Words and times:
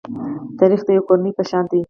تاریخ 0.59 0.81
د 0.85 0.89
یوې 0.97 1.05
کورنۍ 1.07 1.31
په 1.37 1.43
شان 1.49 1.65
دی. 1.71 1.79